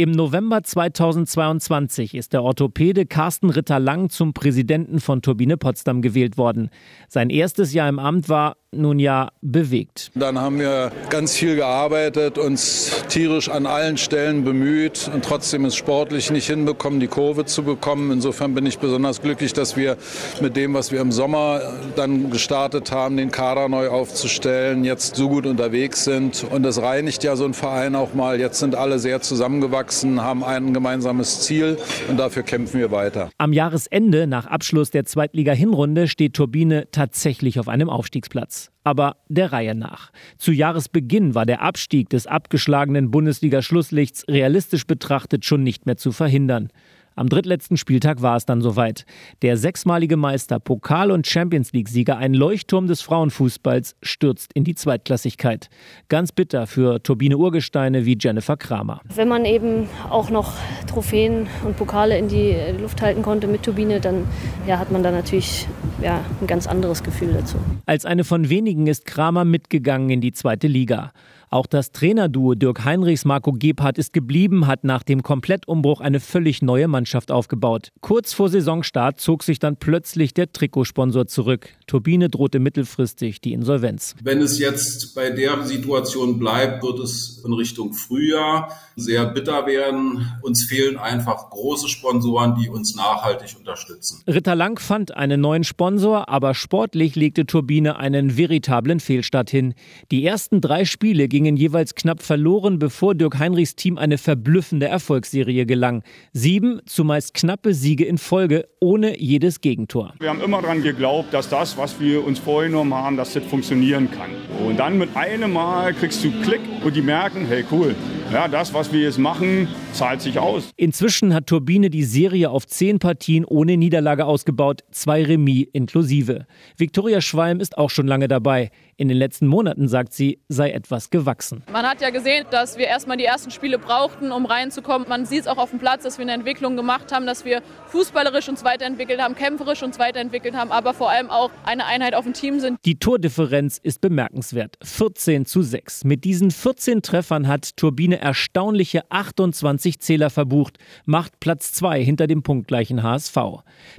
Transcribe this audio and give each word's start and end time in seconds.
Im 0.00 0.12
November 0.12 0.62
2022 0.62 2.14
ist 2.14 2.32
der 2.32 2.42
Orthopäde 2.42 3.04
Carsten 3.04 3.50
Ritter-Lang 3.50 4.08
zum 4.08 4.32
Präsidenten 4.32 4.98
von 4.98 5.20
Turbine 5.20 5.58
Potsdam 5.58 6.00
gewählt 6.00 6.38
worden. 6.38 6.70
Sein 7.06 7.28
erstes 7.28 7.74
Jahr 7.74 7.86
im 7.86 7.98
Amt 7.98 8.30
war 8.30 8.56
nun 8.72 9.00
ja 9.00 9.30
bewegt. 9.42 10.12
Dann 10.14 10.38
haben 10.38 10.60
wir 10.60 10.92
ganz 11.08 11.36
viel 11.36 11.56
gearbeitet, 11.56 12.38
uns 12.38 13.02
tierisch 13.08 13.48
an 13.48 13.66
allen 13.66 13.96
Stellen 13.96 14.44
bemüht 14.44 15.10
und 15.12 15.24
trotzdem 15.24 15.64
es 15.64 15.74
sportlich 15.74 16.30
nicht 16.30 16.46
hinbekommen, 16.46 17.00
die 17.00 17.08
Kurve 17.08 17.44
zu 17.44 17.64
bekommen. 17.64 18.12
Insofern 18.12 18.54
bin 18.54 18.66
ich 18.66 18.78
besonders 18.78 19.22
glücklich, 19.22 19.52
dass 19.52 19.76
wir 19.76 19.96
mit 20.40 20.56
dem, 20.56 20.72
was 20.72 20.92
wir 20.92 21.00
im 21.00 21.10
Sommer 21.10 21.60
dann 21.96 22.30
gestartet 22.30 22.92
haben, 22.92 23.16
den 23.16 23.32
Kader 23.32 23.68
neu 23.68 23.88
aufzustellen, 23.88 24.84
jetzt 24.84 25.16
so 25.16 25.28
gut 25.28 25.46
unterwegs 25.46 26.04
sind. 26.04 26.46
Und 26.48 26.62
das 26.62 26.80
reinigt 26.80 27.24
ja 27.24 27.34
so 27.34 27.44
ein 27.46 27.54
Verein 27.54 27.96
auch 27.96 28.14
mal. 28.14 28.38
Jetzt 28.38 28.60
sind 28.60 28.76
alle 28.76 29.00
sehr 29.00 29.20
zusammengewachsen, 29.20 30.22
haben 30.22 30.44
ein 30.44 30.72
gemeinsames 30.72 31.40
Ziel 31.40 31.76
und 32.08 32.18
dafür 32.18 32.44
kämpfen 32.44 32.78
wir 32.78 32.92
weiter. 32.92 33.30
Am 33.36 33.52
Jahresende, 33.52 34.28
nach 34.28 34.46
Abschluss 34.46 34.90
der 34.90 35.04
Zweitliga-Hinrunde, 35.04 36.06
steht 36.06 36.34
Turbine 36.34 36.86
tatsächlich 36.92 37.58
auf 37.58 37.66
einem 37.66 37.90
Aufstiegsplatz 37.90 38.59
aber 38.84 39.16
der 39.28 39.52
Reihe 39.52 39.74
nach. 39.74 40.10
Zu 40.36 40.52
Jahresbeginn 40.52 41.34
war 41.34 41.46
der 41.46 41.62
Abstieg 41.62 42.10
des 42.10 42.26
abgeschlagenen 42.26 43.10
Bundesliga-Schlusslichts 43.10 44.26
realistisch 44.28 44.86
betrachtet 44.86 45.44
schon 45.44 45.62
nicht 45.62 45.86
mehr 45.86 45.96
zu 45.96 46.12
verhindern. 46.12 46.70
Am 47.16 47.28
drittletzten 47.28 47.76
Spieltag 47.76 48.22
war 48.22 48.36
es 48.36 48.46
dann 48.46 48.62
soweit. 48.62 49.04
Der 49.42 49.56
sechsmalige 49.56 50.16
Meister, 50.16 50.58
Pokal- 50.58 51.10
und 51.10 51.26
Champions 51.26 51.72
League-Sieger, 51.72 52.16
ein 52.16 52.32
Leuchtturm 52.34 52.86
des 52.86 53.02
Frauenfußballs, 53.02 53.96
stürzt 54.02 54.52
in 54.54 54.64
die 54.64 54.74
Zweitklassigkeit. 54.74 55.68
Ganz 56.08 56.32
bitter 56.32 56.66
für 56.66 57.02
Turbine 57.02 57.36
Urgesteine 57.36 58.06
wie 58.06 58.16
Jennifer 58.18 58.56
Kramer. 58.56 59.02
Wenn 59.14 59.28
man 59.28 59.44
eben 59.44 59.86
auch 60.08 60.30
noch 60.30 60.54
Trophäen 60.86 61.46
und 61.64 61.76
Pokale 61.76 62.16
in 62.16 62.28
die 62.28 62.56
Luft 62.80 63.02
halten 63.02 63.22
konnte 63.22 63.48
mit 63.48 63.64
Turbine, 63.64 64.00
dann 64.00 64.26
ja, 64.66 64.78
hat 64.78 64.90
man 64.90 65.02
da 65.02 65.10
natürlich 65.10 65.66
ja, 66.02 66.24
ein 66.40 66.46
ganz 66.46 66.66
anderes 66.66 67.02
Gefühl 67.02 67.32
dazu. 67.32 67.56
Als 67.86 68.04
eine 68.04 68.24
von 68.24 68.48
wenigen 68.48 68.86
ist 68.86 69.04
Kramer 69.06 69.44
mitgegangen 69.44 70.10
in 70.10 70.20
die 70.20 70.32
zweite 70.32 70.66
Liga. 70.66 71.12
Auch 71.52 71.66
das 71.66 71.90
Trainerduo 71.90 72.54
Dirk 72.54 72.84
Heinrichs 72.84 73.24
Marco 73.24 73.52
Gebhardt 73.52 73.98
ist 73.98 74.12
geblieben, 74.12 74.68
hat 74.68 74.84
nach 74.84 75.02
dem 75.02 75.24
Komplettumbruch 75.24 76.00
eine 76.00 76.20
völlig 76.20 76.62
neue 76.62 76.86
Mannschaft 76.86 77.32
aufgebaut. 77.32 77.88
Kurz 78.00 78.32
vor 78.32 78.48
Saisonstart 78.48 79.18
zog 79.18 79.42
sich 79.42 79.58
dann 79.58 79.76
plötzlich 79.76 80.32
der 80.32 80.52
Trikotsponsor 80.52 81.26
zurück. 81.26 81.70
Turbine 81.88 82.28
drohte 82.28 82.60
mittelfristig 82.60 83.40
die 83.40 83.52
Insolvenz. 83.52 84.14
Wenn 84.22 84.40
es 84.40 84.60
jetzt 84.60 85.16
bei 85.16 85.30
der 85.30 85.64
Situation 85.64 86.38
bleibt, 86.38 86.84
wird 86.84 87.00
es 87.00 87.42
in 87.44 87.52
Richtung 87.52 87.94
Frühjahr 87.94 88.70
sehr 88.94 89.26
bitter 89.26 89.66
werden. 89.66 90.30
Uns 90.42 90.66
fehlen 90.66 90.98
einfach 90.98 91.50
große 91.50 91.88
Sponsoren, 91.88 92.54
die 92.62 92.68
uns 92.68 92.94
nachhaltig 92.94 93.56
unterstützen. 93.58 94.22
Ritter 94.28 94.54
Lang 94.54 94.78
fand 94.78 95.16
einen 95.16 95.40
neuen 95.40 95.64
Sponsor, 95.64 95.89
aber 96.28 96.54
sportlich 96.54 97.16
legte 97.16 97.44
Turbine 97.44 97.96
einen 97.96 98.36
veritablen 98.36 99.00
Fehlstart 99.00 99.50
hin. 99.50 99.74
Die 100.10 100.24
ersten 100.24 100.60
drei 100.60 100.84
Spiele 100.84 101.28
gingen 101.28 101.40
gingen 101.40 101.56
jeweils 101.56 101.94
knapp 101.94 102.22
verloren, 102.22 102.78
bevor 102.78 103.14
Dirk 103.14 103.38
Heinrichs 103.38 103.74
Team 103.74 103.98
eine 103.98 104.18
verblüffende 104.18 104.86
Erfolgsserie 104.86 105.66
gelang. 105.66 106.02
Sieben 106.32 106.80
zumeist 106.86 107.34
knappe 107.34 107.74
Siege 107.74 108.04
in 108.04 108.18
Folge, 108.18 108.68
ohne 108.78 109.18
jedes 109.18 109.60
Gegentor. 109.60 110.14
Wir 110.20 110.28
haben 110.28 110.40
immer 110.40 110.62
daran 110.62 110.82
geglaubt, 110.82 111.34
dass 111.34 111.48
das, 111.48 111.76
was 111.76 111.98
wir 111.98 112.24
uns 112.24 112.38
vorgenommen 112.38 112.94
haben, 112.94 113.16
dass 113.16 113.32
das 113.32 113.42
funktionieren 113.44 114.10
kann. 114.10 114.30
Und 114.66 114.78
dann 114.78 114.98
mit 114.98 115.16
einem 115.16 115.52
Mal 115.52 115.92
kriegst 115.94 116.22
du 116.22 116.30
Klick 116.42 116.60
und 116.84 116.94
die 116.94 117.02
merken, 117.02 117.46
hey 117.46 117.64
cool, 117.72 117.96
ja, 118.32 118.46
das, 118.46 118.72
was 118.72 118.92
wir 118.92 119.00
jetzt 119.00 119.18
machen, 119.18 119.66
zahlt 119.92 120.22
sich 120.22 120.38
aus. 120.38 120.70
Inzwischen 120.76 121.34
hat 121.34 121.48
Turbine 121.48 121.90
die 121.90 122.04
Serie 122.04 122.50
auf 122.50 122.66
zehn 122.66 122.98
Partien 123.00 123.44
ohne 123.44 123.76
Niederlage 123.76 124.24
ausgebaut, 124.24 124.82
zwei 124.92 125.24
Remis 125.24 125.66
inklusive. 125.72 126.46
Viktoria 126.76 127.20
Schwalm 127.20 127.58
ist 127.60 127.76
auch 127.76 127.90
schon 127.90 128.06
lange 128.06 128.28
dabei. 128.28 128.70
In 128.96 129.08
den 129.08 129.16
letzten 129.16 129.46
Monaten, 129.46 129.88
sagt 129.88 130.12
sie, 130.12 130.40
sei 130.48 130.72
etwas 130.72 131.08
gewachsen. 131.08 131.62
Man 131.72 131.86
hat 131.86 132.02
ja 132.02 132.10
gesehen, 132.10 132.44
dass 132.50 132.76
wir 132.76 132.86
erstmal 132.86 133.16
die 133.16 133.24
ersten 133.24 133.50
Spiele 133.50 133.78
brauchten, 133.78 134.30
um 134.30 134.44
reinzukommen. 134.44 135.08
Man 135.08 135.24
sieht 135.24 135.40
es 135.40 135.46
auch 135.46 135.56
auf 135.56 135.70
dem 135.70 135.78
Platz, 135.78 136.02
dass 136.02 136.18
wir 136.18 136.22
eine 136.22 136.32
Entwicklung 136.32 136.76
gemacht 136.76 137.10
haben, 137.10 137.26
dass 137.26 137.46
wir 137.46 137.62
fußballerisch 137.86 138.48
uns 138.48 138.62
weiterentwickelt 138.62 139.20
haben, 139.20 139.34
kämpferisch 139.34 139.82
uns 139.82 139.98
weiterentwickelt 139.98 140.54
haben, 140.54 140.70
aber 140.70 140.92
vor 140.92 141.10
allem 141.10 141.30
auch 141.30 141.50
eine 141.64 141.86
Einheit 141.86 142.14
auf 142.14 142.24
dem 142.24 142.34
Team 142.34 142.60
sind. 142.60 142.78
Die 142.84 142.98
Tordifferenz 142.98 143.78
ist 143.82 144.02
bemerkenswert. 144.02 144.76
14 144.82 145.46
zu 145.46 145.62
6. 145.62 146.04
Mit 146.04 146.24
diesen 146.24 146.50
14 146.50 147.00
Treffern 147.00 147.48
hat 147.48 147.76
Turbine 147.76 148.19
erstaunliche 148.20 149.10
28 149.10 150.00
Zähler 150.00 150.30
verbucht, 150.30 150.78
macht 151.04 151.40
Platz 151.40 151.72
2 151.72 152.04
hinter 152.04 152.26
dem 152.26 152.42
punktgleichen 152.42 153.02
HSV. 153.02 153.36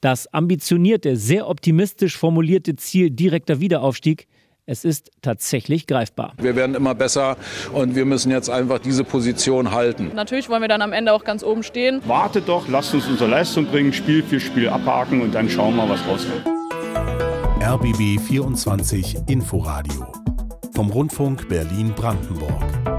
Das 0.00 0.32
ambitionierte, 0.32 1.16
sehr 1.16 1.48
optimistisch 1.48 2.16
formulierte 2.16 2.76
Ziel 2.76 3.10
direkter 3.10 3.60
Wiederaufstieg 3.60 4.26
es 4.68 4.84
ist 4.84 5.12
tatsächlich 5.22 5.86
greifbar. 5.86 6.34
Wir 6.38 6.56
werden 6.56 6.74
immer 6.74 6.96
besser 6.96 7.36
und 7.72 7.94
wir 7.94 8.04
müssen 8.04 8.32
jetzt 8.32 8.50
einfach 8.50 8.80
diese 8.80 9.04
Position 9.04 9.70
halten. 9.70 10.10
Natürlich 10.12 10.48
wollen 10.48 10.60
wir 10.60 10.68
dann 10.68 10.82
am 10.82 10.92
Ende 10.92 11.12
auch 11.12 11.22
ganz 11.22 11.44
oben 11.44 11.62
stehen. 11.62 12.02
Wartet 12.06 12.48
doch, 12.48 12.66
lasst 12.66 12.92
uns 12.92 13.06
unsere 13.06 13.30
Leistung 13.30 13.66
bringen, 13.66 13.92
Spiel 13.92 14.24
für 14.24 14.40
Spiel 14.40 14.68
abhaken 14.68 15.22
und 15.22 15.36
dann 15.36 15.48
schauen 15.48 15.76
wir, 15.76 15.88
was 15.88 16.00
rauskommt. 16.06 16.44
RBB 17.62 18.20
24 18.20 19.18
Inforadio 19.28 20.12
vom 20.74 20.90
Rundfunk 20.90 21.48
Berlin-Brandenburg. 21.48 22.95